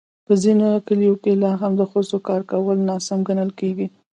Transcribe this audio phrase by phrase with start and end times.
[0.27, 3.87] په ځینو کلیو کې لا هم د ښځو کار کول ناسم ګڼل کېږي.